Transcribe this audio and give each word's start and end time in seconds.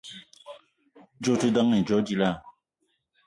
Djeue 1.21 1.33
ote 1.35 1.47
ndeng 1.49 1.71
edo 1.79 1.97
djila? 2.05 2.29